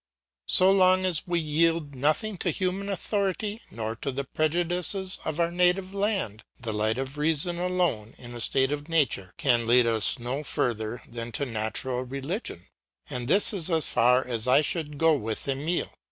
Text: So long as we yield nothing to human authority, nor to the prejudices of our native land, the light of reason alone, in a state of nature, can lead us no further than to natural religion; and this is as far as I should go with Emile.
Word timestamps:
So 0.47 0.71
long 0.71 1.05
as 1.05 1.27
we 1.27 1.39
yield 1.39 1.93
nothing 1.93 2.35
to 2.37 2.49
human 2.49 2.89
authority, 2.89 3.61
nor 3.69 3.95
to 3.97 4.11
the 4.11 4.23
prejudices 4.23 5.19
of 5.25 5.39
our 5.39 5.51
native 5.51 5.93
land, 5.93 6.43
the 6.59 6.73
light 6.73 6.97
of 6.97 7.19
reason 7.19 7.59
alone, 7.59 8.15
in 8.17 8.33
a 8.33 8.39
state 8.39 8.71
of 8.71 8.89
nature, 8.89 9.31
can 9.37 9.67
lead 9.67 9.85
us 9.85 10.17
no 10.17 10.41
further 10.41 11.03
than 11.07 11.31
to 11.33 11.45
natural 11.45 12.01
religion; 12.01 12.63
and 13.11 13.27
this 13.27 13.53
is 13.53 13.69
as 13.69 13.89
far 13.89 14.27
as 14.27 14.47
I 14.47 14.61
should 14.61 14.97
go 14.97 15.13
with 15.13 15.47
Emile. 15.47 15.93